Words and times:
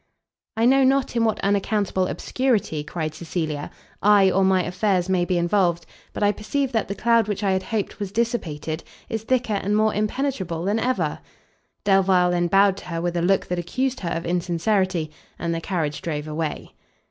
"I 0.57 0.65
know 0.65 0.83
not 0.83 1.15
in 1.15 1.25
what 1.25 1.39
unaccountable 1.41 2.07
obscurity," 2.07 2.83
cried 2.83 3.13
Cecilia, 3.13 3.69
"I, 4.01 4.31
or 4.31 4.43
my 4.43 4.63
affairs, 4.63 5.07
may 5.09 5.25
be 5.25 5.37
involved, 5.37 5.85
but 6.11 6.23
I 6.23 6.31
perceive 6.31 6.71
that 6.71 6.87
the 6.87 6.95
cloud 6.95 7.27
which 7.27 7.43
I 7.43 7.51
had 7.51 7.61
hoped 7.61 7.99
was 7.99 8.11
dissipated, 8.11 8.83
is 9.09 9.21
thicker 9.21 9.53
and 9.53 9.77
more 9.77 9.93
impenetrable 9.93 10.63
than 10.63 10.79
ever." 10.79 11.19
Delvile 11.83 12.31
then 12.31 12.47
bowed 12.47 12.77
to 12.77 12.85
her 12.85 12.99
with 12.99 13.15
a 13.15 13.21
look 13.21 13.45
that 13.45 13.59
accused 13.59 13.99
her 13.99 14.09
of 14.09 14.25
insincerity, 14.25 15.11
and 15.37 15.53
the 15.53 15.61
carriage 15.61 16.01
drove 16.01 16.27
away. 16.27 16.71